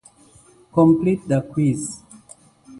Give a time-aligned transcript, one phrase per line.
[0.73, 2.01] complete the quiz.